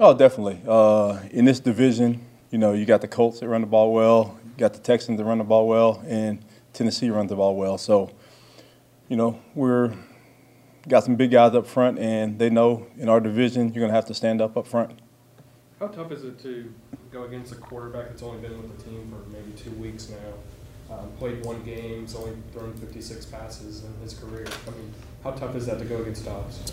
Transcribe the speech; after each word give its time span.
Oh, 0.00 0.16
definitely. 0.16 0.60
Uh, 0.66 1.20
in 1.32 1.44
this 1.44 1.58
division, 1.58 2.24
you 2.50 2.58
know, 2.58 2.72
you 2.72 2.84
got 2.84 3.00
the 3.00 3.08
Colts 3.08 3.40
that 3.40 3.48
run 3.48 3.62
the 3.62 3.66
ball 3.66 3.92
well, 3.92 4.38
you 4.44 4.52
got 4.56 4.72
the 4.72 4.78
Texans 4.78 5.18
that 5.18 5.24
run 5.24 5.38
the 5.38 5.44
ball 5.44 5.66
well, 5.66 6.02
and 6.06 6.38
Tennessee 6.72 7.10
runs 7.10 7.30
the 7.30 7.36
ball 7.36 7.56
well. 7.56 7.76
So, 7.78 8.10
you 9.08 9.16
know, 9.16 9.40
we're 9.56 9.92
got 10.86 11.02
some 11.02 11.16
big 11.16 11.32
guys 11.32 11.52
up 11.54 11.66
front, 11.66 11.98
and 11.98 12.38
they 12.38 12.48
know 12.48 12.86
in 12.96 13.08
our 13.08 13.20
division 13.20 13.72
you're 13.74 13.80
going 13.80 13.90
to 13.90 13.94
have 13.94 14.06
to 14.06 14.14
stand 14.14 14.40
up 14.40 14.56
up 14.56 14.68
front. 14.68 15.00
How 15.80 15.88
tough 15.88 16.12
is 16.12 16.24
it 16.24 16.38
to 16.42 16.72
go 17.10 17.24
against 17.24 17.52
a 17.52 17.56
quarterback 17.56 18.08
that's 18.08 18.22
only 18.22 18.40
been 18.40 18.56
with 18.56 18.76
the 18.76 18.84
team 18.84 19.12
for 19.12 19.28
maybe 19.30 19.50
two 19.52 19.72
weeks 19.72 20.10
now? 20.10 20.94
Um, 20.94 21.10
played 21.18 21.44
one 21.44 21.62
game, 21.64 22.02
he's 22.02 22.14
only 22.14 22.36
thrown 22.52 22.72
56 22.74 23.26
passes 23.26 23.84
in 23.84 23.92
his 24.00 24.14
career. 24.14 24.46
I 24.66 24.70
mean, 24.70 24.94
how 25.24 25.32
tough 25.32 25.56
is 25.56 25.66
that 25.66 25.80
to 25.80 25.84
go 25.84 26.00
against 26.02 26.24
Dobbs? 26.24 26.72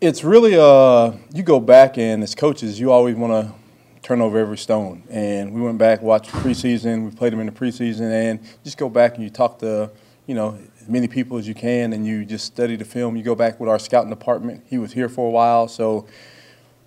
It's 0.00 0.24
really 0.24 0.56
uh, 0.56 1.12
you 1.34 1.42
go 1.42 1.60
back 1.60 1.98
and 1.98 2.22
as 2.22 2.34
coaches, 2.34 2.80
you 2.80 2.90
always 2.90 3.16
want 3.16 3.32
to 3.34 3.52
turn 4.00 4.22
over 4.22 4.38
every 4.38 4.56
stone. 4.56 5.02
And 5.10 5.52
we 5.52 5.60
went 5.60 5.76
back, 5.76 6.00
watched 6.00 6.30
preseason. 6.30 7.04
We 7.04 7.10
played 7.10 7.34
them 7.34 7.40
in 7.40 7.44
the 7.44 7.52
preseason, 7.52 8.10
and 8.10 8.40
just 8.64 8.78
go 8.78 8.88
back 8.88 9.16
and 9.16 9.24
you 9.24 9.28
talk 9.28 9.58
to 9.58 9.90
you 10.26 10.34
know 10.34 10.58
as 10.80 10.88
many 10.88 11.06
people 11.06 11.36
as 11.36 11.46
you 11.46 11.52
can, 11.54 11.92
and 11.92 12.06
you 12.06 12.24
just 12.24 12.46
study 12.46 12.76
the 12.76 12.84
film. 12.86 13.14
You 13.14 13.22
go 13.22 13.34
back 13.34 13.60
with 13.60 13.68
our 13.68 13.78
scouting 13.78 14.08
department. 14.08 14.64
He 14.70 14.78
was 14.78 14.94
here 14.94 15.10
for 15.10 15.28
a 15.28 15.30
while, 15.30 15.68
so 15.68 16.06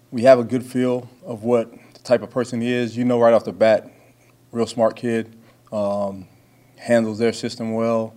we 0.10 0.24
have 0.24 0.40
a 0.40 0.44
good 0.44 0.66
feel 0.66 1.08
of 1.24 1.44
what 1.44 1.72
the 1.94 2.00
type 2.00 2.24
of 2.24 2.32
person 2.32 2.62
he 2.62 2.72
is. 2.72 2.98
You 2.98 3.06
know 3.06 3.22
right 3.22 3.36
off 3.36 3.46
the 3.46 3.54
bat, 3.54 3.92
real 4.52 4.66
smart 4.66 4.96
kid, 4.96 5.36
um, 5.72 6.28
handles 6.78 7.20
their 7.20 7.32
system 7.32 7.74
well, 7.74 8.16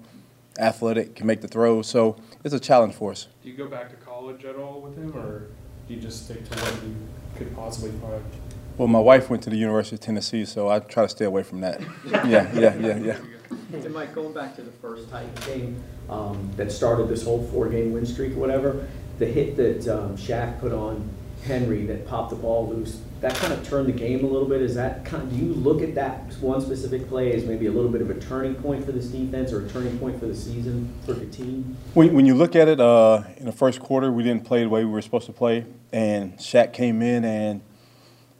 athletic, 0.59 1.17
can 1.17 1.27
make 1.27 1.43
the 1.43 1.49
throws. 1.49 1.87
So 1.87 2.17
it's 2.47 2.55
a 2.55 2.61
challenge 2.61 2.95
for 2.95 3.11
us. 3.11 3.27
Do 3.43 3.51
you 3.51 3.57
go 3.57 3.67
back 3.67 3.91
to 3.91 3.97
college 3.97 4.45
at 4.45 4.55
all 4.55 4.81
with 4.81 4.97
him, 4.97 5.13
or 5.17 5.49
do 5.89 5.95
you 5.95 6.01
just 6.01 6.27
stick 6.27 6.49
to 6.49 6.59
what 6.61 6.83
you 6.85 6.95
could 7.37 7.53
possibly 7.57 7.91
find? 7.99 8.23
Well, 8.79 8.87
my 8.87 9.01
wife 9.01 9.29
went 9.29 9.43
to 9.45 9.51
the 9.51 9.57
University 9.57 9.97
of 9.97 10.01
Tennessee, 10.01 10.45
so 10.45 10.69
I 10.69 10.79
try 10.79 11.03
to 11.03 11.09
stay 11.09 11.25
away 11.25 11.43
from 11.43 11.61
that. 11.63 11.81
yeah, 12.07 12.49
yeah, 12.55 12.77
yeah, 12.77 12.97
yeah. 12.99 13.19
And 13.73 13.93
Mike, 13.93 14.15
going 14.15 14.33
back 14.33 14.55
to 14.57 14.63
the 14.63 14.71
first 14.71 15.11
Titan 15.11 15.35
game 15.45 15.83
um, 16.09 16.49
that 16.57 16.71
started 16.71 17.09
this 17.09 17.25
whole 17.25 17.45
four-game 17.49 17.93
win 17.93 18.07
streak 18.07 18.35
or 18.35 18.41
whatever, 18.41 18.87
the 19.19 19.27
hit 19.27 19.57
that 19.57 19.89
um, 19.89 20.17
Shaq 20.17 20.61
put 20.61 20.73
on 20.73 21.09
Henry 21.47 21.87
that 21.87 22.07
popped 22.07 22.31
the 22.31 22.37
ball 22.37 22.69
loose, 22.69 23.01
that 23.21 23.35
kind 23.35 23.53
of 23.53 23.67
turned 23.67 23.87
the 23.87 23.93
game 23.93 24.25
a 24.25 24.27
little 24.27 24.49
bit. 24.49 24.61
Is 24.61 24.75
that 24.75 25.05
kind 25.05 25.23
of, 25.23 25.31
do 25.31 25.37
you 25.37 25.55
look 25.55 25.81
at 25.81 25.95
that 25.95 26.33
one 26.41 26.61
specific 26.61 27.09
play 27.09 27.33
as 27.33 27.45
maybe 27.45 27.67
a 27.67 27.71
little 27.71 27.91
bit 27.91 28.03
of 28.03 28.11
a 28.11 28.21
turning 28.21 28.55
point 28.55 28.85
for 28.85 28.93
this 28.93 29.07
defense 29.07 29.53
or 29.53 29.65
a 29.65 29.69
turning 29.69 29.99
point 29.99 30.19
for 30.21 30.27
the 30.27 30.35
season 30.35 30.93
for 31.05 31.13
the 31.13 31.27
team? 31.27 31.77
When, 31.95 32.13
when 32.15 32.27
you 32.27 32.35
look 32.35 32.55
at 32.55 32.69
it, 32.69 32.81
uh, 32.81 33.23
in 33.37 33.47
the 33.47 33.53
first 33.53 33.81
quarter, 33.81 34.13
we 34.13 34.23
didn't 34.23 34.45
play 34.45 34.63
the 34.63 34.69
way 34.69 34.85
we 34.85 34.91
were 34.91 35.03
supposed 35.03 35.27
to 35.27 35.33
play, 35.33 35.65
and 35.93 36.37
Shaq 36.39 36.73
came 36.73 37.01
in, 37.01 37.25
and 37.25 37.63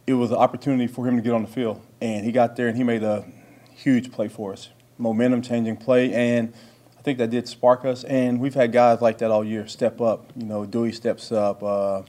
it 0.05 0.13
was 0.13 0.31
an 0.31 0.37
opportunity 0.37 0.87
for 0.87 1.07
him 1.07 1.15
to 1.15 1.21
get 1.21 1.33
on 1.33 1.41
the 1.41 1.49
field. 1.49 1.81
And 2.01 2.25
he 2.25 2.31
got 2.31 2.55
there, 2.55 2.67
and 2.67 2.77
he 2.77 2.83
made 2.83 3.03
a 3.03 3.25
huge 3.73 4.11
play 4.11 4.27
for 4.27 4.53
us, 4.53 4.69
momentum 4.97 5.41
changing 5.41 5.77
play, 5.77 6.13
and 6.13 6.53
I 6.97 7.01
think 7.01 7.17
that 7.17 7.29
did 7.29 7.47
spark 7.47 7.85
us. 7.85 8.03
And 8.03 8.39
we've 8.39 8.53
had 8.53 8.71
guys 8.71 9.01
like 9.01 9.17
that 9.19 9.31
all 9.31 9.43
year 9.43 9.67
step 9.67 10.01
up. 10.01 10.31
You 10.35 10.45
know, 10.45 10.65
Dewey 10.65 10.91
steps 10.91 11.31
up. 11.31 11.63
Uh, 11.63 12.03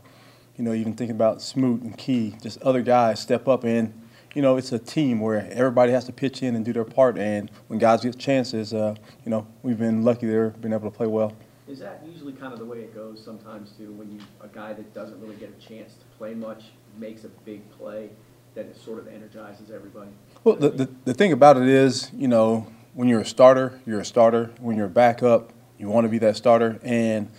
you 0.59 0.65
know, 0.65 0.75
even 0.75 0.93
thinking 0.93 1.15
about 1.15 1.41
Smoot 1.41 1.83
and 1.83 1.97
Key, 1.97 2.35
just 2.43 2.61
other 2.63 2.83
guys 2.83 3.21
step 3.21 3.47
up 3.47 3.65
and, 3.65 3.95
you 4.35 4.43
know, 4.43 4.57
it's 4.57 4.73
a 4.73 4.79
team 4.79 5.21
where 5.21 5.49
everybody 5.53 5.93
has 5.93 6.05
to 6.07 6.13
pitch 6.13 6.43
in 6.43 6.57
and 6.57 6.65
do 6.65 6.73
their 6.73 6.85
part. 6.85 7.17
And 7.17 7.51
when 7.69 7.79
guys 7.79 8.03
get 8.03 8.19
chances, 8.19 8.75
uh, 8.75 8.95
you 9.25 9.31
know, 9.31 9.47
we've 9.63 9.79
been 9.79 10.03
lucky 10.03 10.27
there, 10.27 10.51
been 10.51 10.73
able 10.73 10.91
to 10.91 10.97
play 10.97 11.07
well. 11.07 11.33
Is 11.69 11.79
that 11.79 12.03
usually 12.07 12.33
kind 12.33 12.53
of 12.53 12.59
the 12.59 12.65
way 12.65 12.79
it 12.79 12.95
goes 12.95 13.23
sometimes 13.25 13.71
too, 13.79 13.93
when 13.93 14.11
you, 14.11 14.19
a 14.41 14.49
guy 14.49 14.73
that 14.73 14.93
doesn't 14.95 15.21
really 15.21 15.37
get 15.37 15.55
a 15.57 15.67
chance 15.67 15.95
to 15.95 16.05
play 16.19 16.35
much 16.35 16.65
makes 16.99 17.25
a 17.25 17.29
big 17.29 17.69
play, 17.71 18.11
that 18.55 18.67
it 18.67 18.77
sort 18.77 18.99
of 18.99 19.07
energizes 19.07 19.71
everybody? 19.71 20.11
Well, 20.43 20.57
the, 20.57 20.71
the, 20.71 20.91
the 21.05 21.15
thing 21.15 21.33
about 21.33 21.57
it 21.57 21.69
is, 21.69 22.11
you 22.13 22.27
know, 22.27 22.67
when 22.95 23.07
you're 23.07 23.21
a 23.21 23.27
starter, 23.27 23.81
you're 23.87 24.01
a 24.01 24.05
starter. 24.05 24.51
When 24.59 24.77
you're 24.77 24.87
a 24.87 24.91
backup, 24.91 25.53
you 25.79 25.89
want 25.89 26.07
to 26.07 26.09
be 26.09 26.19
that 26.19 26.37
starter. 26.37 26.81
And 26.83 27.31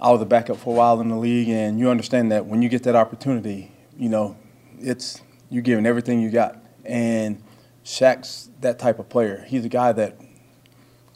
I 0.00 0.12
was 0.12 0.22
a 0.22 0.26
backup 0.26 0.58
for 0.58 0.72
a 0.72 0.76
while 0.76 1.00
in 1.00 1.08
the 1.08 1.16
league, 1.16 1.48
and 1.48 1.78
you 1.78 1.90
understand 1.90 2.30
that 2.30 2.46
when 2.46 2.62
you 2.62 2.68
get 2.68 2.84
that 2.84 2.94
opportunity, 2.94 3.72
you 3.96 4.08
know, 4.08 4.36
it's 4.78 5.22
you're 5.50 5.62
giving 5.62 5.86
everything 5.86 6.20
you 6.20 6.30
got. 6.30 6.56
And 6.84 7.42
Shaq's 7.84 8.50
that 8.60 8.78
type 8.78 8.98
of 8.98 9.08
player. 9.08 9.44
He's 9.48 9.64
a 9.64 9.68
guy 9.68 9.92
that 9.92 10.20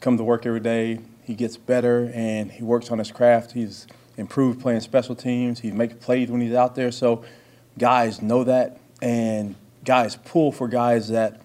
comes 0.01 0.19
to 0.19 0.23
work 0.23 0.45
every 0.45 0.59
day. 0.59 0.99
He 1.23 1.33
gets 1.33 1.55
better, 1.55 2.11
and 2.13 2.51
he 2.51 2.63
works 2.63 2.91
on 2.91 2.99
his 2.99 3.11
craft. 3.11 3.53
He's 3.53 3.87
improved 4.17 4.59
playing 4.59 4.81
special 4.81 5.15
teams. 5.15 5.61
He 5.61 5.71
makes 5.71 5.93
plays 5.93 6.29
when 6.29 6.41
he's 6.41 6.53
out 6.53 6.75
there. 6.75 6.91
So 6.91 7.23
guys 7.77 8.21
know 8.21 8.43
that, 8.43 8.79
and 9.01 9.55
guys 9.85 10.17
pull 10.17 10.51
for 10.51 10.67
guys 10.67 11.07
that 11.07 11.39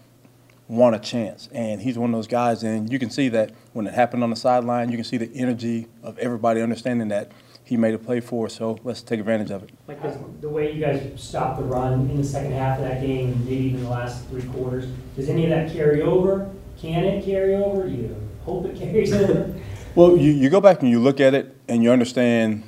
want 0.68 0.94
a 0.94 0.98
chance. 0.98 1.48
And 1.52 1.80
he's 1.80 1.98
one 1.98 2.10
of 2.10 2.16
those 2.16 2.26
guys, 2.26 2.62
and 2.62 2.92
you 2.92 2.98
can 2.98 3.10
see 3.10 3.28
that 3.30 3.52
when 3.72 3.86
it 3.86 3.94
happened 3.94 4.22
on 4.22 4.30
the 4.30 4.36
sideline, 4.36 4.90
you 4.90 4.96
can 4.96 5.04
see 5.04 5.16
the 5.16 5.30
energy 5.34 5.86
of 6.02 6.18
everybody 6.18 6.60
understanding 6.60 7.08
that 7.08 7.32
he 7.64 7.76
made 7.76 7.92
a 7.92 7.98
play 7.98 8.20
for 8.20 8.46
us, 8.46 8.54
so 8.54 8.78
let's 8.82 9.02
take 9.02 9.20
advantage 9.20 9.50
of 9.50 9.62
it. 9.62 9.70
Like 9.86 10.00
the, 10.00 10.18
the 10.40 10.48
way 10.48 10.72
you 10.72 10.80
guys 10.80 11.12
stopped 11.16 11.58
the 11.58 11.64
run 11.64 12.08
in 12.08 12.16
the 12.16 12.24
second 12.24 12.52
half 12.52 12.78
of 12.78 12.84
that 12.84 13.02
game, 13.02 13.32
and 13.32 13.44
maybe 13.44 13.64
even 13.66 13.82
the 13.82 13.90
last 13.90 14.26
three 14.28 14.44
quarters, 14.44 14.86
does 15.16 15.28
any 15.28 15.44
of 15.44 15.50
that 15.50 15.70
carry 15.70 16.00
over? 16.00 16.50
Can 16.80 17.04
it 17.04 17.24
carry 17.24 17.54
over? 17.56 17.86
You 17.86 18.16
hope 18.44 18.64
it 18.64 18.76
carries 18.78 19.12
over? 19.12 19.54
Well, 19.94 20.16
you, 20.16 20.32
you 20.32 20.48
go 20.48 20.62
back 20.62 20.80
and 20.80 20.90
you 20.90 20.98
look 20.98 21.20
at 21.20 21.34
it, 21.34 21.56
and 21.68 21.82
you 21.82 21.90
understand 21.92 22.62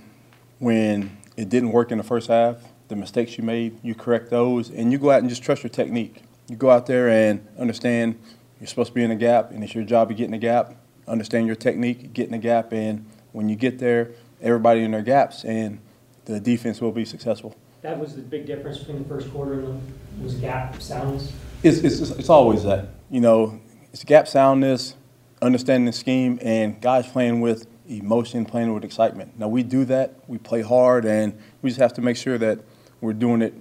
when 0.58 1.16
it 1.36 1.48
didn't 1.48 1.72
work 1.72 1.90
in 1.92 1.96
the 1.96 2.04
first 2.04 2.28
half, 2.28 2.58
the 2.88 2.96
mistakes 2.96 3.38
you 3.38 3.44
made, 3.44 3.78
you 3.82 3.94
correct 3.94 4.28
those, 4.28 4.68
and 4.68 4.92
you 4.92 4.98
go 4.98 5.10
out 5.10 5.20
and 5.20 5.30
just 5.30 5.42
trust 5.42 5.62
your 5.62 5.70
technique. 5.70 6.22
You 6.50 6.56
go 6.56 6.68
out 6.68 6.86
there 6.86 7.08
and 7.08 7.46
understand 7.60 8.18
you're 8.58 8.66
supposed 8.66 8.88
to 8.88 8.94
be 8.94 9.04
in 9.04 9.12
a 9.12 9.16
gap, 9.16 9.52
and 9.52 9.62
it's 9.62 9.72
your 9.72 9.84
job 9.84 10.08
to 10.08 10.14
get 10.14 10.24
in 10.24 10.32
the 10.32 10.38
gap. 10.38 10.74
Understand 11.06 11.46
your 11.46 11.54
technique, 11.54 12.12
get 12.12 12.26
in 12.26 12.32
the 12.32 12.38
gap, 12.38 12.72
and 12.72 13.06
when 13.30 13.48
you 13.48 13.54
get 13.54 13.78
there, 13.78 14.10
everybody 14.42 14.82
in 14.82 14.90
their 14.90 15.02
gaps, 15.02 15.44
and 15.44 15.78
the 16.24 16.40
defense 16.40 16.80
will 16.80 16.90
be 16.90 17.04
successful. 17.04 17.54
That 17.82 18.00
was 18.00 18.16
the 18.16 18.22
big 18.22 18.46
difference 18.46 18.78
between 18.78 19.04
the 19.04 19.08
first 19.08 19.30
quarter 19.30 19.60
and 19.60 19.80
the, 20.18 20.24
was 20.24 20.34
gap 20.34 20.82
soundness? 20.82 21.32
It's, 21.62 21.78
it's, 21.78 22.10
it's 22.10 22.28
always 22.28 22.64
that. 22.64 22.88
You 23.10 23.20
know, 23.20 23.60
it's 23.92 24.02
gap 24.02 24.26
soundness, 24.26 24.96
understanding 25.40 25.84
the 25.84 25.92
scheme, 25.92 26.40
and 26.42 26.80
guys 26.80 27.06
playing 27.06 27.40
with 27.40 27.68
emotion, 27.88 28.44
playing 28.44 28.74
with 28.74 28.82
excitement. 28.82 29.38
Now, 29.38 29.46
we 29.46 29.62
do 29.62 29.84
that. 29.84 30.16
We 30.26 30.38
play 30.38 30.62
hard, 30.62 31.04
and 31.04 31.38
we 31.62 31.70
just 31.70 31.80
have 31.80 31.94
to 31.94 32.02
make 32.02 32.16
sure 32.16 32.38
that 32.38 32.58
we're 33.00 33.12
doing 33.12 33.40
it 33.40 33.54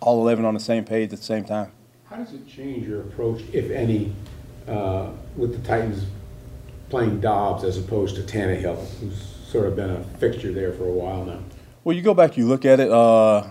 all 0.00 0.22
11 0.22 0.46
on 0.46 0.54
the 0.54 0.60
same 0.60 0.86
page 0.86 1.12
at 1.12 1.18
the 1.18 1.24
same 1.26 1.44
time. 1.44 1.72
How 2.10 2.16
does 2.16 2.32
it 2.32 2.44
change 2.48 2.88
your 2.88 3.02
approach, 3.02 3.40
if 3.52 3.70
any, 3.70 4.12
uh, 4.66 5.10
with 5.36 5.52
the 5.52 5.60
Titans 5.64 6.06
playing 6.88 7.20
Dobbs 7.20 7.62
as 7.62 7.78
opposed 7.78 8.16
to 8.16 8.22
Tannehill, 8.22 8.84
who's 8.98 9.36
sort 9.46 9.66
of 9.66 9.76
been 9.76 9.90
a 9.90 10.02
fixture 10.18 10.50
there 10.50 10.72
for 10.72 10.88
a 10.88 10.92
while 10.92 11.24
now? 11.24 11.38
Well, 11.84 11.94
you 11.94 12.02
go 12.02 12.12
back, 12.12 12.36
you 12.36 12.48
look 12.48 12.64
at 12.64 12.80
it. 12.80 12.90
Uh, 12.90 13.50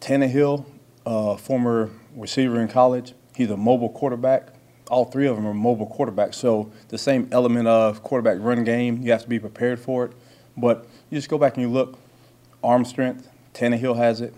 Tannehill, 0.00 0.66
uh, 1.06 1.36
former 1.36 1.90
receiver 2.16 2.60
in 2.60 2.66
college, 2.66 3.14
he's 3.36 3.50
a 3.50 3.56
mobile 3.56 3.90
quarterback. 3.90 4.48
All 4.90 5.04
three 5.04 5.28
of 5.28 5.36
them 5.36 5.46
are 5.46 5.54
mobile 5.54 5.86
quarterbacks. 5.86 6.34
So 6.34 6.72
the 6.88 6.98
same 6.98 7.28
element 7.30 7.68
of 7.68 8.02
quarterback 8.02 8.38
run 8.40 8.64
game, 8.64 9.00
you 9.00 9.12
have 9.12 9.22
to 9.22 9.28
be 9.28 9.38
prepared 9.38 9.78
for 9.78 10.06
it. 10.06 10.12
But 10.56 10.88
you 11.08 11.16
just 11.16 11.28
go 11.28 11.38
back 11.38 11.54
and 11.54 11.62
you 11.62 11.70
look, 11.70 12.00
arm 12.64 12.84
strength, 12.84 13.28
Tannehill 13.54 13.96
has 13.96 14.20
it, 14.20 14.34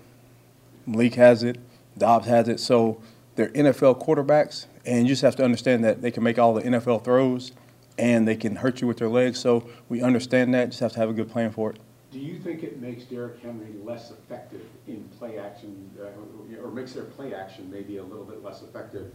Malik 0.84 1.14
has 1.14 1.42
it, 1.42 1.58
Dobbs 2.00 2.26
has 2.26 2.48
it. 2.48 2.58
So 2.58 3.00
they're 3.36 3.50
NFL 3.50 4.04
quarterbacks, 4.04 4.66
and 4.84 5.06
you 5.06 5.12
just 5.12 5.22
have 5.22 5.36
to 5.36 5.44
understand 5.44 5.84
that 5.84 6.02
they 6.02 6.10
can 6.10 6.24
make 6.24 6.38
all 6.38 6.52
the 6.54 6.62
NFL 6.62 7.04
throws 7.04 7.52
and 7.98 8.26
they 8.26 8.36
can 8.36 8.56
hurt 8.56 8.80
you 8.80 8.86
with 8.86 8.96
their 8.96 9.08
legs. 9.08 9.38
So 9.38 9.68
we 9.88 10.02
understand 10.02 10.52
that. 10.54 10.70
Just 10.70 10.80
have 10.80 10.92
to 10.92 10.98
have 10.98 11.10
a 11.10 11.12
good 11.12 11.30
plan 11.30 11.52
for 11.52 11.70
it. 11.70 11.78
Do 12.10 12.18
you 12.18 12.40
think 12.40 12.64
it 12.64 12.80
makes 12.80 13.04
Derrick 13.04 13.40
Henry 13.40 13.74
less 13.84 14.10
effective 14.10 14.62
in 14.88 15.08
play 15.18 15.38
action, 15.38 15.88
uh, 16.00 16.60
or 16.60 16.70
makes 16.72 16.92
their 16.92 17.04
play 17.04 17.32
action 17.34 17.70
maybe 17.70 17.98
a 17.98 18.02
little 18.02 18.24
bit 18.24 18.42
less 18.42 18.62
effective 18.62 19.12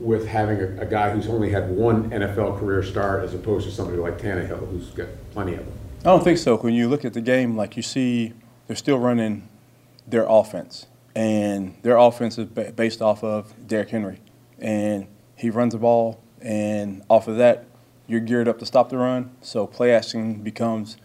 with 0.00 0.26
having 0.26 0.58
a, 0.58 0.82
a, 0.82 0.86
guy 0.86 1.10
who's 1.10 1.28
only 1.28 1.50
had 1.50 1.70
one 1.70 2.10
NFL 2.10 2.58
career 2.58 2.82
start 2.82 3.22
as 3.22 3.34
opposed 3.34 3.66
to 3.66 3.72
somebody 3.72 3.98
like 3.98 4.18
Tannehill 4.18 4.68
who's 4.70 4.88
got 4.90 5.08
plenty 5.32 5.54
of 5.54 5.66
them? 5.66 5.78
I 6.00 6.04
don't 6.04 6.24
think 6.24 6.38
so. 6.38 6.56
When 6.56 6.74
you 6.74 6.88
look 6.88 7.04
at 7.04 7.12
the 7.12 7.20
game, 7.20 7.56
like 7.56 7.76
you 7.76 7.82
see, 7.82 8.32
they're 8.66 8.76
still 8.76 8.98
running 8.98 9.48
their 10.06 10.26
offense, 10.28 10.86
and 11.14 11.76
their 11.82 11.96
offense 11.96 12.38
is 12.38 12.46
based 12.46 13.02
off 13.02 13.22
of 13.22 13.54
Derrick 13.66 13.90
Henry, 13.90 14.20
and 14.58 15.06
he 15.36 15.50
runs 15.50 15.72
the 15.72 15.78
ball, 15.78 16.20
and 16.40 17.02
off 17.08 17.28
of 17.28 17.36
that, 17.36 17.66
you're 18.06 18.20
geared 18.20 18.48
up 18.48 18.58
to 18.58 18.66
stop 18.66 18.88
the 18.90 18.98
run. 18.98 19.30
So 19.40 19.66
play 19.66 19.92
action 19.92 20.42
becomes 20.42 20.96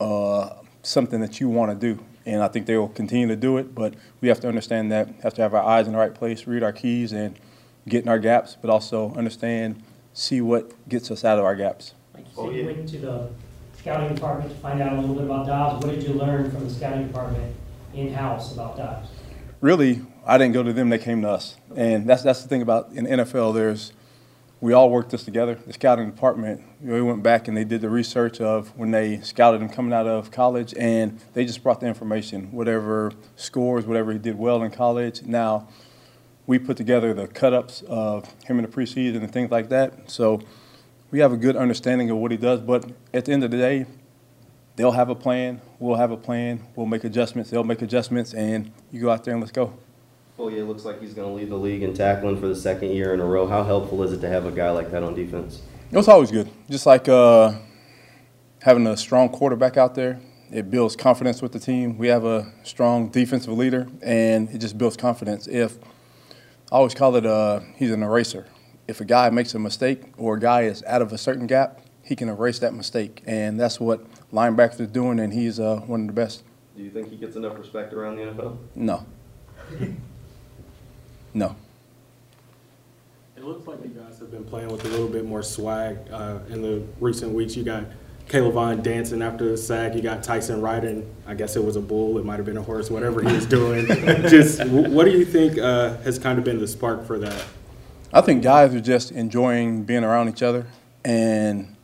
uh, 0.00 0.54
something 0.82 1.20
that 1.20 1.40
you 1.40 1.48
want 1.48 1.70
to 1.70 1.94
do. 1.94 2.02
And 2.26 2.42
I 2.42 2.48
think 2.48 2.66
they 2.66 2.76
will 2.76 2.88
continue 2.88 3.26
to 3.28 3.36
do 3.36 3.56
it, 3.56 3.74
but 3.74 3.94
we 4.20 4.28
have 4.28 4.40
to 4.40 4.48
understand 4.48 4.92
that, 4.92 5.08
have 5.22 5.34
to 5.34 5.42
have 5.42 5.54
our 5.54 5.62
eyes 5.62 5.86
in 5.86 5.94
the 5.94 5.98
right 5.98 6.14
place, 6.14 6.46
read 6.46 6.62
our 6.62 6.72
keys, 6.72 7.12
and 7.12 7.38
get 7.88 8.04
in 8.04 8.08
our 8.08 8.18
gaps, 8.18 8.56
but 8.60 8.70
also 8.70 9.14
understand, 9.14 9.82
see 10.12 10.40
what 10.40 10.72
gets 10.88 11.10
us 11.10 11.24
out 11.24 11.38
of 11.38 11.44
our 11.44 11.56
gaps. 11.56 11.94
Like 12.14 12.26
you 12.26 12.34
said, 12.34 12.40
oh, 12.40 12.50
yeah. 12.50 12.60
you 12.60 12.66
went 12.66 12.88
to 12.90 12.98
the 12.98 13.30
scouting 13.78 14.14
department 14.14 14.50
to 14.50 14.56
find 14.58 14.82
out 14.82 14.92
a 14.92 15.00
little 15.00 15.14
bit 15.14 15.24
about 15.24 15.46
Dobbs. 15.46 15.84
What 15.84 15.94
did 15.94 16.04
you 16.04 16.12
learn 16.12 16.50
from 16.50 16.64
the 16.64 16.70
scouting 16.72 17.06
department 17.06 17.56
in-house 17.94 18.52
about 18.52 18.76
that? 18.76 19.04
really, 19.60 20.00
I 20.26 20.38
didn't 20.38 20.54
go 20.54 20.62
to 20.62 20.72
them; 20.72 20.88
they 20.88 20.98
came 20.98 21.22
to 21.22 21.28
us, 21.28 21.56
and 21.76 22.08
that's 22.08 22.22
that's 22.22 22.42
the 22.42 22.48
thing 22.48 22.62
about 22.62 22.92
in 22.92 23.06
NFL. 23.06 23.54
There's 23.54 23.92
we 24.60 24.74
all 24.74 24.90
worked 24.90 25.10
this 25.10 25.24
together. 25.24 25.58
The 25.66 25.72
scouting 25.72 26.10
department, 26.10 26.62
we 26.82 27.00
went 27.00 27.22
back 27.22 27.48
and 27.48 27.56
they 27.56 27.64
did 27.64 27.80
the 27.80 27.88
research 27.88 28.42
of 28.42 28.76
when 28.76 28.90
they 28.90 29.18
scouted 29.22 29.62
him 29.62 29.70
coming 29.70 29.94
out 29.94 30.06
of 30.06 30.30
college, 30.30 30.74
and 30.78 31.18
they 31.32 31.46
just 31.46 31.62
brought 31.62 31.80
the 31.80 31.86
information, 31.86 32.52
whatever 32.52 33.12
scores, 33.36 33.86
whatever 33.86 34.12
he 34.12 34.18
did 34.18 34.36
well 34.36 34.62
in 34.62 34.70
college. 34.70 35.22
Now, 35.22 35.66
we 36.46 36.58
put 36.58 36.76
together 36.76 37.14
the 37.14 37.26
cut-ups 37.26 37.82
of 37.88 38.30
him 38.44 38.58
in 38.58 38.66
the 38.66 38.70
preseason 38.70 39.22
and 39.22 39.32
things 39.32 39.50
like 39.50 39.70
that. 39.70 40.10
So 40.10 40.42
we 41.10 41.20
have 41.20 41.32
a 41.32 41.38
good 41.38 41.56
understanding 41.56 42.10
of 42.10 42.18
what 42.18 42.30
he 42.30 42.36
does. 42.36 42.60
But 42.60 42.90
at 43.14 43.24
the 43.24 43.32
end 43.32 43.44
of 43.44 43.50
the 43.50 43.56
day, 43.56 43.86
they'll 44.80 44.92
have 44.92 45.10
a 45.10 45.14
plan. 45.14 45.60
We'll 45.78 45.96
have 45.96 46.10
a 46.10 46.16
plan. 46.16 46.66
We'll 46.74 46.86
make 46.86 47.04
adjustments. 47.04 47.50
They'll 47.50 47.64
make 47.64 47.82
adjustments, 47.82 48.32
and 48.32 48.72
you 48.90 49.02
go 49.02 49.10
out 49.10 49.24
there 49.24 49.34
and 49.34 49.42
let's 49.42 49.52
go. 49.52 49.74
Foye 50.38 50.62
looks 50.62 50.86
like 50.86 51.02
he's 51.02 51.12
going 51.12 51.28
to 51.28 51.34
lead 51.34 51.50
the 51.50 51.56
league 51.56 51.82
in 51.82 51.92
tackling 51.92 52.40
for 52.40 52.48
the 52.48 52.56
second 52.56 52.92
year 52.92 53.12
in 53.12 53.20
a 53.20 53.26
row. 53.26 53.46
How 53.46 53.62
helpful 53.62 54.02
is 54.02 54.12
it 54.12 54.22
to 54.22 54.28
have 54.28 54.46
a 54.46 54.50
guy 54.50 54.70
like 54.70 54.90
that 54.90 55.02
on 55.02 55.14
defense? 55.14 55.60
It's 55.92 56.08
always 56.08 56.30
good. 56.30 56.48
Just 56.70 56.86
like 56.86 57.10
uh, 57.10 57.52
having 58.62 58.86
a 58.86 58.96
strong 58.96 59.28
quarterback 59.28 59.76
out 59.76 59.94
there, 59.94 60.18
it 60.50 60.70
builds 60.70 60.96
confidence 60.96 61.42
with 61.42 61.52
the 61.52 61.60
team. 61.60 61.98
We 61.98 62.08
have 62.08 62.24
a 62.24 62.50
strong 62.62 63.10
defensive 63.10 63.52
leader, 63.52 63.86
and 64.00 64.48
it 64.48 64.58
just 64.58 64.78
builds 64.78 64.96
confidence. 64.96 65.46
If 65.46 65.76
I 66.72 66.76
always 66.76 66.94
call 66.94 67.16
it, 67.16 67.26
uh, 67.26 67.60
he's 67.76 67.90
an 67.90 68.02
eraser. 68.02 68.46
If 68.88 69.02
a 69.02 69.04
guy 69.04 69.28
makes 69.28 69.54
a 69.54 69.58
mistake 69.58 70.04
or 70.16 70.36
a 70.36 70.40
guy 70.40 70.62
is 70.62 70.82
out 70.84 71.02
of 71.02 71.12
a 71.12 71.18
certain 71.18 71.46
gap, 71.46 71.82
he 72.10 72.16
can 72.16 72.28
erase 72.28 72.58
that 72.58 72.74
mistake, 72.74 73.22
and 73.24 73.58
that's 73.58 73.78
what 73.78 74.04
linebackers 74.32 74.80
are 74.80 74.86
doing. 74.86 75.20
And 75.20 75.32
he's 75.32 75.60
uh, 75.60 75.76
one 75.86 76.00
of 76.00 76.06
the 76.08 76.12
best. 76.12 76.42
Do 76.76 76.82
you 76.82 76.90
think 76.90 77.08
he 77.08 77.16
gets 77.16 77.36
enough 77.36 77.56
respect 77.56 77.92
around 77.92 78.16
the 78.16 78.22
NFL? 78.22 78.58
No, 78.74 79.06
no. 81.32 81.54
It 83.36 83.44
looks 83.44 83.64
like 83.64 83.78
you 83.84 83.90
guys 83.90 84.18
have 84.18 84.32
been 84.32 84.44
playing 84.44 84.70
with 84.70 84.84
a 84.84 84.88
little 84.88 85.08
bit 85.08 85.24
more 85.24 85.42
swag 85.42 85.98
uh, 86.10 86.40
in 86.48 86.62
the 86.62 86.82
recent 86.98 87.32
weeks. 87.32 87.56
You 87.56 87.62
got 87.62 87.84
Caleb 88.28 88.54
Vaughn 88.54 88.82
dancing 88.82 89.22
after 89.22 89.48
the 89.48 89.56
sack. 89.56 89.94
You 89.94 90.02
got 90.02 90.24
Tyson 90.24 90.60
riding. 90.60 91.08
I 91.28 91.34
guess 91.34 91.54
it 91.54 91.64
was 91.64 91.76
a 91.76 91.80
bull. 91.80 92.18
It 92.18 92.24
might 92.24 92.36
have 92.36 92.44
been 92.44 92.56
a 92.56 92.62
horse. 92.62 92.90
Whatever 92.90 93.22
he 93.22 93.32
was 93.32 93.46
doing. 93.46 93.86
just 94.28 94.64
what 94.66 95.04
do 95.04 95.12
you 95.12 95.24
think 95.24 95.58
uh, 95.58 95.96
has 95.98 96.18
kind 96.18 96.40
of 96.40 96.44
been 96.44 96.58
the 96.58 96.66
spark 96.66 97.06
for 97.06 97.20
that? 97.20 97.44
I 98.12 98.20
think 98.20 98.42
guys 98.42 98.74
are 98.74 98.80
just 98.80 99.12
enjoying 99.12 99.84
being 99.84 100.02
around 100.02 100.28
each 100.28 100.42
other 100.42 100.66
and 101.04 101.76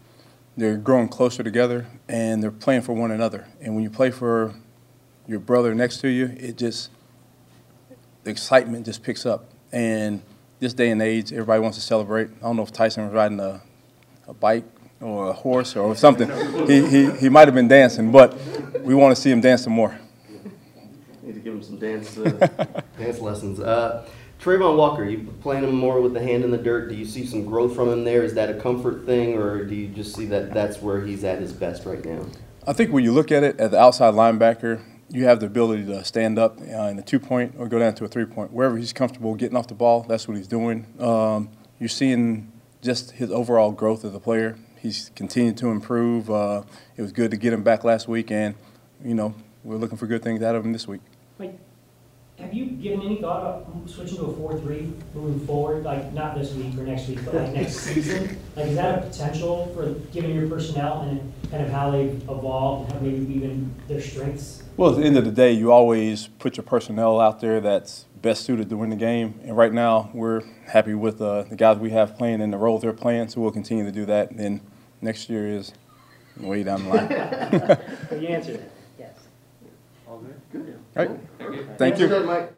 they're 0.57 0.77
growing 0.77 1.09
closer 1.09 1.43
together 1.43 1.87
and 2.09 2.43
they're 2.43 2.51
playing 2.51 2.83
for 2.83 2.93
one 2.95 3.11
another. 3.11 3.47
And 3.61 3.75
when 3.75 3.85
you 3.85 3.91
play 3.91 4.11
for 4.11 4.55
your 5.27 5.39
brother 5.39 5.75
next 5.75 5.99
to 5.99 6.09
you, 6.09 6.35
it 6.37 6.57
just, 6.57 6.91
the 8.25 8.31
excitement 8.31 8.87
just 8.87 9.03
picks 9.03 9.27
up. 9.27 9.51
And 9.73 10.23
this 10.59 10.73
day 10.73 10.91
and 10.91 11.03
age, 11.03 11.33
everybody 11.33 11.61
wants 11.61 11.77
to 11.77 11.83
celebrate. 11.85 12.29
I 12.39 12.47
don't 12.47 12.57
know 12.57 12.63
if 12.63 12.73
Tyson 12.73 13.05
was 13.05 13.13
riding 13.13 13.39
a, 13.41 13.61
a 14.27 14.35
bike 14.35 14.65
or 15.01 15.29
a 15.29 15.33
horse 15.33 15.77
or 15.77 15.95
something. 15.95 16.31
he, 16.67 16.87
he, 16.89 17.11
he 17.13 17.29
might 17.29 17.49
have 17.49 17.55
been 17.55 17.69
dancing, 17.69 18.11
but 18.11 18.39
we 18.81 18.95
want 18.95 19.15
to 19.15 19.21
see 19.21 19.31
him 19.31 19.41
dancing 19.41 19.73
more. 19.73 19.99
Need 21.23 21.35
to 21.35 21.41
give 21.41 21.55
him 21.55 21.63
some 21.63 21.79
dance 21.79 22.17
uh, 22.17 22.83
dance 22.99 23.19
lessons. 23.19 23.61
Uh, 23.61 24.09
Travon 24.41 24.77
Walker, 24.77 25.05
you 25.05 25.33
playing 25.41 25.65
him 25.65 25.75
more 25.75 26.01
with 26.01 26.15
the 26.15 26.23
hand 26.23 26.45
in 26.45 26.51
the 26.51 26.59
dirt. 26.59 26.89
Do 26.89 26.95
you 26.95 27.05
see 27.05 27.27
some 27.27 27.45
growth 27.45 27.75
from 27.75 27.89
him 27.89 28.05
there? 28.05 28.23
Is 28.23 28.35
that 28.35 28.51
a 28.51 28.55
comfort 28.55 29.07
thing, 29.07 29.35
or 29.35 29.65
do 29.65 29.75
you 29.75 29.89
just 29.89 30.15
see 30.15 30.27
that 30.27 30.53
that's 30.53 30.81
where 30.81 31.05
he's 31.05 31.25
at 31.25 31.41
his 31.41 31.53
best 31.53 31.85
right 31.85 32.05
now? 32.05 32.25
I 32.67 32.73
think 32.73 32.93
when 32.93 33.03
you 33.03 33.13
look 33.13 33.33
at 33.33 33.43
it 33.43 33.59
at 33.59 33.71
the 33.71 33.79
outside 33.79 34.15
linebacker, 34.15 34.83
you 35.09 35.25
have 35.25 35.41
the 35.41 35.47
ability 35.47 35.87
to 35.87 36.05
stand 36.05 36.39
up 36.39 36.61
uh, 36.61 36.89
in 36.89 36.99
a 36.99 37.03
two 37.03 37.19
point 37.19 37.55
or 37.59 37.69
go 37.69 37.79
down 37.79 37.95
to 37.95 38.05
a 38.05 38.09
three 38.09 38.25
point. 38.25 38.53
Wherever 38.53 38.77
he's 38.77 38.93
comfortable 38.93 39.35
getting 39.35 39.57
off 39.57 39.69
the 39.69 39.75
ball, 39.75 40.03
that's 40.03 40.27
what 40.29 40.37
he's 40.37 40.49
doing. 40.49 40.87
Um, 40.99 41.49
you're 41.79 41.89
seeing 41.89 42.53
just 42.83 43.13
his 43.13 43.31
overall 43.31 43.73
growth 43.73 44.05
as 44.05 44.15
a 44.15 44.21
player. 44.21 44.57
He's 44.81 45.11
continued 45.15 45.57
to 45.59 45.69
improve. 45.69 46.31
Uh, 46.31 46.63
it 46.97 47.03
was 47.03 47.13
good 47.13 47.31
to 47.31 47.37
get 47.37 47.53
him 47.53 47.63
back 47.63 47.85
last 47.85 48.07
week, 48.09 48.31
and, 48.31 48.55
you 49.05 49.15
know, 49.15 49.35
we're 49.65 49.77
looking 49.77 49.99
for 49.99 50.07
good 50.07 50.23
things 50.23 50.43
out 50.43 50.55
of 50.55 50.65
him 50.65 50.73
this 50.73 50.87
week. 50.87 51.01
Like, 51.39 51.59
have 52.39 52.53
you 52.53 52.67
given 52.67 53.01
any 53.01 53.17
thought 53.17 53.41
about 53.41 53.89
switching 53.89 54.19
to 54.19 54.25
a 54.25 54.33
four-three 54.35 54.93
moving 55.15 55.47
forward, 55.47 55.85
like, 55.85 56.13
not 56.13 56.37
this 56.37 56.53
week 56.53 56.77
or 56.77 56.83
next 56.85 57.09
week, 57.09 57.25
but 57.25 57.35
like 57.35 57.53
next 57.53 57.75
season? 57.79 58.39
Like, 58.55 58.67
is 58.67 58.77
that 58.77 58.99
a 58.99 59.07
potential 59.07 59.73
for, 59.75 59.91
given 60.13 60.35
your 60.35 60.49
personnel 60.49 61.03
and 61.03 61.33
kind 61.51 61.63
of 61.63 61.71
how 61.71 61.91
they've 61.91 62.23
evolved 62.25 62.93
and 62.93 62.93
how 62.93 63.07
maybe 63.07 63.33
even 63.35 63.75
their 63.89 64.01
strengths? 64.01 64.63
Well, 64.77 64.91
at 64.91 64.99
the 64.99 65.05
end 65.05 65.17
of 65.17 65.25
the 65.25 65.31
day, 65.31 65.53
you 65.53 65.73
always 65.73 66.27
put 66.27 66.59
your 66.59 66.65
personnel 66.65 67.21
out 67.21 67.41
there 67.41 67.61
that's 67.61 68.05
best 68.21 68.45
suited 68.45 68.69
to 68.69 68.77
win 68.77 68.91
the 68.91 68.97
game. 68.97 69.41
And 69.43 69.57
right 69.57 69.73
now, 69.73 70.11
we're 70.13 70.43
happy 70.67 70.93
with 70.93 71.23
uh, 71.23 71.45
the 71.45 71.57
guys 71.57 71.79
we 71.79 71.91
have 71.91 72.19
playing 72.19 72.43
and 72.43 72.53
the 72.53 72.59
roles 72.59 72.83
they're 72.83 72.93
playing, 72.93 73.29
so 73.29 73.41
we'll 73.41 73.51
continue 73.51 73.85
to 73.85 73.93
do 73.93 74.05
that. 74.07 74.31
And 74.31 74.39
then 74.39 74.61
next 75.01 75.31
year 75.31 75.49
is 75.49 75.73
way 76.39 76.63
down 76.63 76.85
the 76.85 76.91
line. 76.91 77.09
But 78.11 78.21
you 78.21 78.29
answered 78.29 78.57
it, 78.57 78.73
yes. 80.53 80.77
All 80.97 81.07
right. 81.07 81.79
Thank 81.79 81.99
you. 81.99 82.09
Mike. 82.25 82.56